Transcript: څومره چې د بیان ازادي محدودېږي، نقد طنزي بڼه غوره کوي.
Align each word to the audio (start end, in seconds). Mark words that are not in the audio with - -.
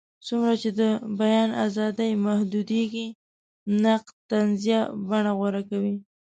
څومره 0.25 0.53
چې 0.61 0.69
د 0.79 0.81
بیان 1.19 1.49
ازادي 1.65 2.11
محدودېږي، 2.25 3.07
نقد 3.83 4.15
طنزي 4.29 4.77
بڼه 5.07 5.31
غوره 5.37 5.61
کوي. 5.69 5.95